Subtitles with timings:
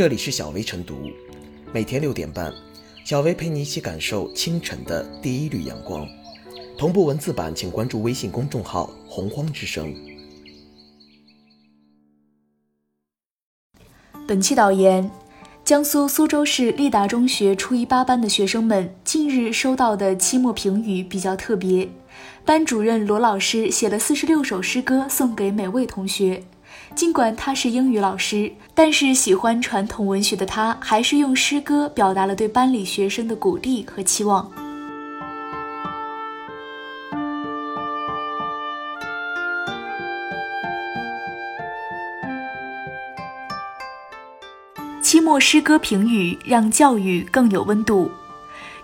[0.00, 1.10] 这里是小薇晨读，
[1.74, 2.50] 每天六点半，
[3.04, 6.08] 小薇陪你一起感受清晨的第一缕阳光。
[6.78, 9.94] 同步文字版，请关注微信公众号“洪荒之声”。
[14.26, 15.10] 本期导言：
[15.66, 21.86] 江苏苏州市立达中学初一八班的学生们近日收到的期末评语比较特别，
[22.46, 26.42] 班主任罗老师写了四十六首诗歌送给每位同学。
[26.94, 34.50] 尽管他是英语老师，但是喜欢传统文学的他，还是用诗歌表达了对班里学生的鼓励和期望。
[45.02, 48.10] 期末诗歌评语让教育更有温度。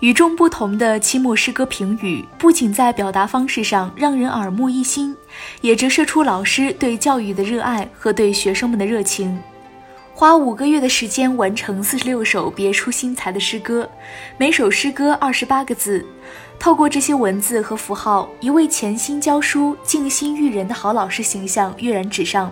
[0.00, 5.16] 与众不同的期末诗歌评语，不仅在表达方式上让人耳目一新，
[5.60, 9.38] 也折射出老师对教育的热爱和对学生们的热情。
[10.12, 13.88] 花五个月的时间完成四十六首别出心裁的诗歌，
[14.38, 16.04] 每首诗歌二十八个字。
[16.58, 22.50] 透过这些文字和符号，一位潜心教书、静心育人的好老师形象跃然纸上。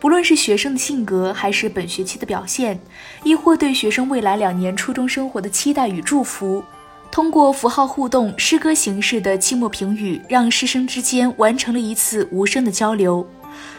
[0.00, 2.80] 不论是学生的性格，还是本学期的表现，
[3.22, 6.64] 亦或对学生未来两年初中生活的期待与祝福，
[7.10, 13.28] 通过符号互动、诗歌形式的期末评语，让师生之间完成了一次无声的交流。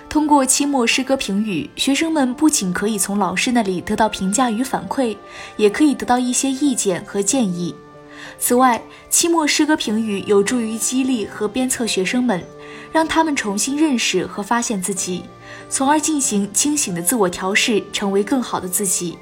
[0.08, 5.18] 通过期末诗歌评语，学生们不仅可以从老师那里得到评价与反馈，
[5.58, 7.74] 也可以得到一些意见和建议。
[8.38, 12.44] 此外，期末诗歌评语有助于激励和鞭策学生们，
[12.92, 15.24] 让他们重新认识和发现自己。
[15.70, 19.18] 从而进行清醒的自我调试，成为更好的自己。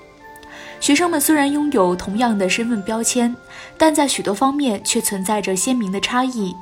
[0.80, 3.36] 学生们虽然拥有同样的身份标签，
[3.78, 6.56] 但在许多方面却存在着鲜明的差异。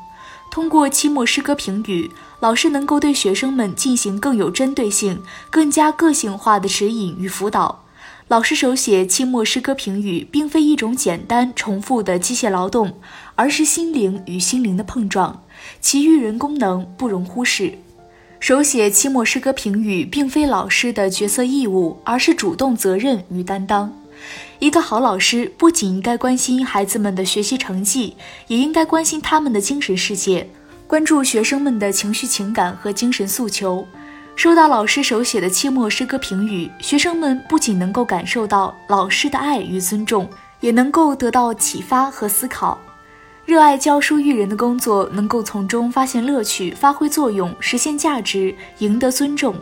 [0.50, 7.84] 通过期末诗歌评语，老师能够对学生们进行更有针对性、更加个性化的指引与辅导。
[8.30, 13.00] 老师手写期末诗歌评语，并非一种简单重复的机械劳动，
[13.36, 15.44] 而是心灵与心灵的碰撞，
[15.82, 17.78] 其育人功能不容忽视。
[18.40, 23.92] 手写期末诗歌评语，并非老师的角色义务，而是主动责任与担当。
[24.60, 28.16] 一个好老师不仅应该关心孩子们的学习成绩，
[28.48, 30.48] 也应该关心他们的精神世界，
[30.86, 33.88] 关注学生们的情绪情感和精神诉求。
[34.36, 40.30] 收到老师手写的期末诗歌评语，学生们不仅能够感受到老师的爱与尊重，
[40.60, 42.80] 也能够得到启发和思考。
[43.48, 49.56] 热爱教书育人的工作，能够从中发现乐趣、发挥作用、实现价值、赢得尊重。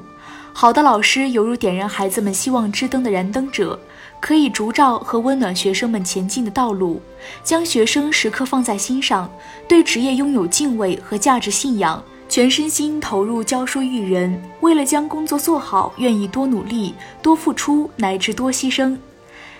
[0.53, 3.79] 好的老师犹如点燃孩子们希望之灯的燃灯者，
[4.19, 6.99] 可以烛照和温暖学生们前进的道路，
[7.43, 9.29] 将学生时刻放在心上，
[9.67, 14.41] 对职业拥有敬畏和价值信仰，全身心投入教书育人。
[14.61, 18.97] 为了将工作做好，愿意多努力、多付出，乃至多牺牲。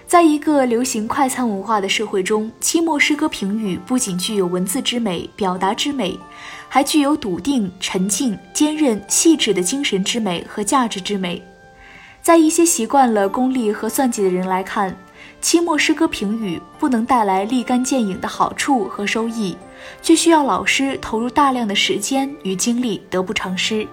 [0.07, 6.17] 在一个流行快餐文化的社会中，期末诗歌评语不仅具有文字之美、表达之美，
[6.69, 11.41] 还具有笃定、沉静、坚韧、细致的精神之美和价值之美。
[12.21, 14.95] 在一些习惯了功利和算计的人来看，
[15.41, 19.57] 期末诗歌评语不能带来立竿见影的好处和收益，
[20.03, 23.87] 却需要老师投入大量的时间与精力，得不偿失。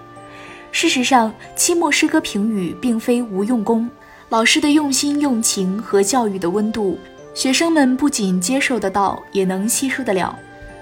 [0.71, 3.89] 事实上，期末诗歌评语并非无用功。
[4.33, 6.97] 老师的用心用情和教育的温度，
[7.35, 10.35] 学生们不仅接受得到，也能吸收得了。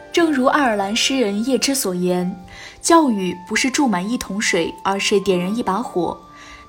[0.09, 2.34] 正如爱尔兰诗人叶芝所言
[2.81, 6.17] ：“教育不是注满一桶水，而是点燃一把火。”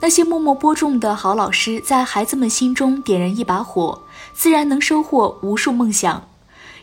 [0.02, 4.02] 那些默默播种的好老师，在孩子们心中点燃一把火，
[4.34, 6.26] 自然能收获无数梦想。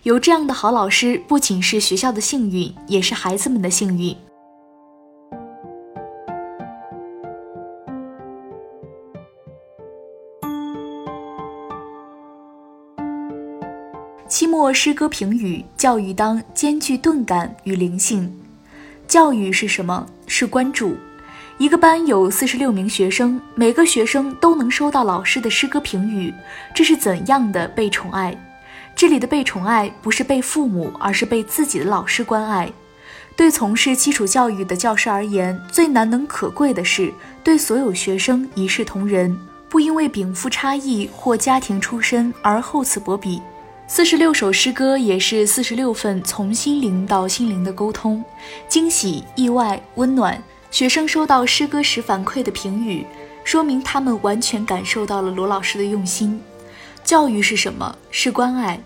[0.04, 4.16] 有这样的好老师，不仅是学校的幸运，也是孩子们的幸运。
[14.30, 18.32] 期末诗歌评语：教育当兼具钝感与灵性。
[19.08, 20.06] 教育是什么？
[20.28, 20.96] 是关注。
[21.58, 26.32] 一个班有四十六名学生，每个学生都能收到老师的诗歌评语，
[26.76, 28.38] 这是怎样的被宠爱？
[28.96, 32.72] 这里的被宠爱不是被父母，而是被自己的老师关爱。
[33.36, 37.12] 对从事基础教育的教师而言，最难能可贵的是
[37.44, 39.36] 对所有学生一视同仁，
[39.68, 43.42] 不因为禀赋差异或家庭出身而厚此薄彼。
[43.92, 48.24] 四十六首诗歌也是四十六份从心灵到心灵的沟通，
[48.68, 50.40] 惊喜、意外、温暖。
[50.70, 53.04] 学生收到诗歌时反馈的评语，
[53.44, 56.40] 说明他们完全感受到了罗老师的用心。
[57.04, 57.96] 教育是什么？
[58.12, 58.80] 是关爱。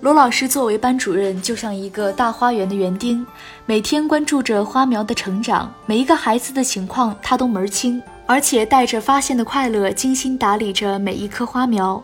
[0.00, 3.24] 罗老师作为班主任，就像一个大花园的园丁，
[3.66, 8.02] 每天关注着花苗的成长，每一个孩子的情况他都门儿清。
[8.26, 12.00] 而且带着发现的快乐，精心打理着每一棵花苗。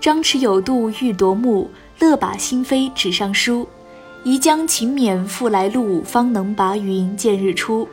[0.00, 3.66] 张弛有度欲夺目，乐把心扉纸上书。
[4.22, 7.88] 宜将勤勉复来路，方能拔云见日出。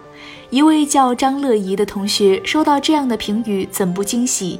[0.50, 4.60] 一位叫张乐怡的同学收到这样的评语，怎不惊喜？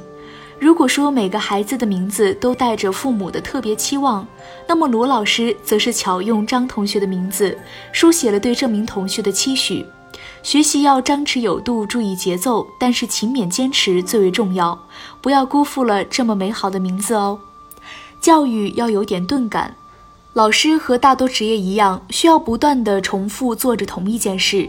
[0.58, 4.26] 如果说每个孩子的名字都带着父母的特别期望，
[4.68, 7.56] 那么罗老师则是巧用张同学的名字，
[7.92, 9.84] 书写了对这名同学的期许。
[10.44, 14.78] 学习要张弛有度，注意节奏，但是勤勉坚持最为重要，
[15.22, 17.40] 不要辜负了这么美好的名字哦。
[18.20, 19.74] 教育要有点钝感，
[20.34, 24.68] 老师和大多职业一样，需要不断的重复做着同一件事。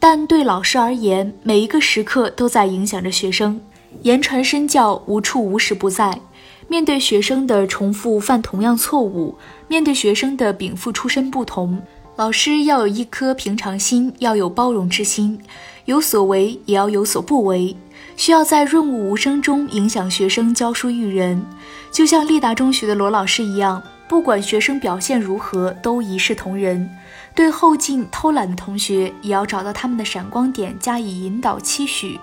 [0.00, 3.60] 但对老师而言，每一个时刻都在影响着学生，
[4.02, 6.20] 言传身教无处无时不在。
[6.66, 9.36] 面对学生的重复犯同样错误，
[9.68, 11.80] 面对学生的禀赋出身不同，
[12.16, 15.38] 老师要有一颗平常心，要有包容之心，
[15.84, 17.76] 有所为也要有所不为，
[18.16, 21.44] 需要在润物无声中影响学生教书育人。
[21.92, 26.88] 就像立达中学的罗老师一样，不管学生表现如何，都一视同仁。
[27.34, 32.18] 对后进偷懒的同学，也要找到他们的闪光点，加以引导期许。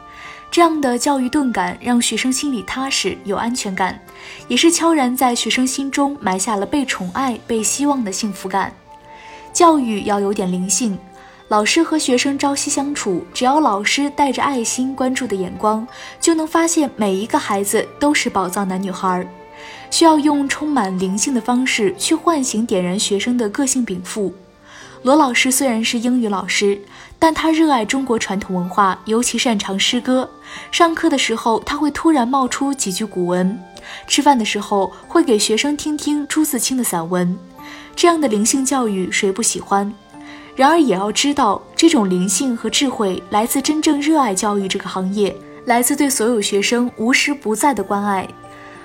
[0.49, 3.99] 这样的教育钝感，让学生心里踏实有安全感，
[4.47, 8.73] 也是悄然在学生心中埋下了被宠爱、被希望的幸福感。
[9.53, 10.97] 教育要有点灵性，
[11.47, 15.87] 老师和学生朝夕相处，只要老师带着爱心、关注的眼光，
[16.19, 19.25] 就能发现每一个孩子都是宝藏男女孩。
[19.91, 24.33] 需要用充满灵性的方式去唤醒、点燃学生的个性禀赋。
[25.03, 26.81] 罗老师虽然是英语老师，
[27.19, 30.27] 但他热爱中国传统文化，尤其擅长诗歌。
[30.71, 33.55] 上课的时候，他会突然冒出几句古文；
[34.07, 37.37] 吃饭的时候，会给学生听听朱自清的散文。
[37.95, 39.93] 这样的灵性教育，谁不喜欢？
[40.55, 45.35] 然而，也要知道，这种灵性和智慧来自真正热爱教育这个行业，
[45.65, 48.27] 来自对所有学生无时不在的关爱。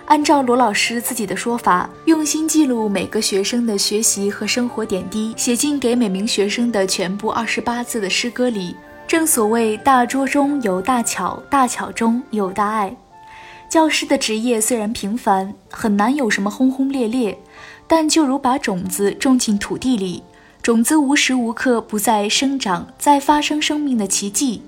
[0.06, 8.74] 按照罗老师自己的说法，用心记录每个学生的学习和生活点滴，写进给每名学生的全部二十八字的诗歌里。
[9.06, 12.96] 正所谓大拙中有大巧，大巧中有大爱。
[13.68, 17.38] 教师的职业虽然平凡，很难有什么轰轰烈烈，
[17.88, 20.22] 但就如把种子种进土地里，
[20.62, 24.62] 种子无时无刻不在生长，在发生生命的奇迹。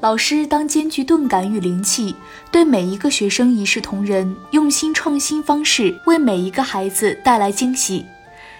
[0.00, 2.14] 老师当兼具钝感与灵气，
[2.50, 8.06] 对每一个学生一视同仁，用心创新方式，为每一个孩子带来惊喜。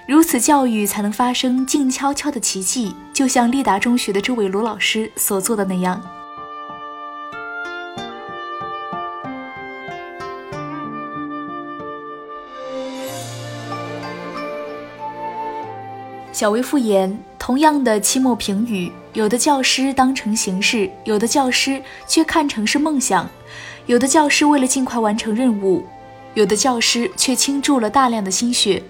[0.06, 6.00] 如此教育才能发生静悄悄的奇迹，就像立达中学的这位罗老师所做的那样。
[16.32, 18.90] 小薇复言，同样的期末评语。
[19.12, 23.26] 有的教师当成形式，有的教师却看成是梦想；
[23.84, 25.84] 有的教师为了尽快完成任务，
[26.32, 28.82] 有的教师却倾注了大量的心血。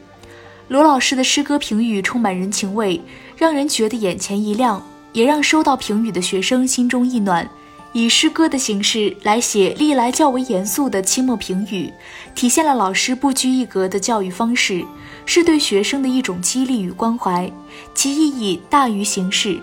[0.68, 3.02] 罗老师的诗歌评语充满人情味，
[3.36, 4.80] 让人觉得眼前一亮，
[5.12, 7.50] 也让收到评语的学生心中一暖。
[7.92, 11.92] 以诗歌的形式来写历来较为严肃的期末评语，
[12.36, 14.82] 体现了老师不拘一格的教育方式，
[15.24, 17.50] 是对学生的一种激励与关怀，
[17.94, 19.60] 其意义大于形式。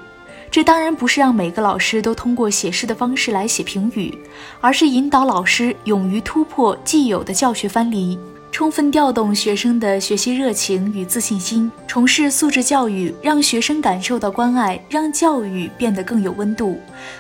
[0.52, 4.18] 这当然不是让每个老师都通过写诗的方式来写评语，
[4.60, 8.18] 而是引导老师勇于突破既有的教学藩篱，
[8.52, 16.80] 充分调动学生的学习热情与自信心，从事素质教育，让学生感受到关爱，让教育变得更有温度，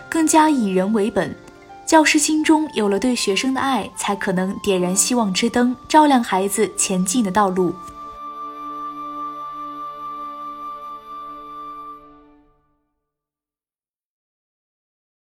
[0.09, 1.35] 更加以人为本。
[1.85, 7.75] 教师心中有了对学生的爱，才可能点燃希望之灯，照亮孩子前进的道路。